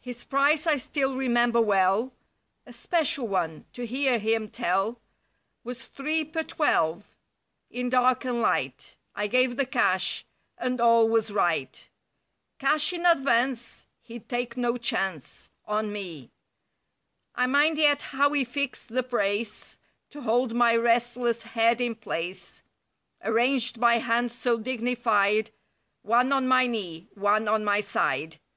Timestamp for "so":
24.36-24.58